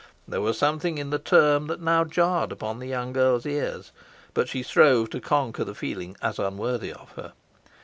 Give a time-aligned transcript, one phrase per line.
[0.27, 3.91] There was something in the term that now jarred upon the young girl's ears,
[4.33, 7.33] but she strove to conquer the feeling, as unworthy of her.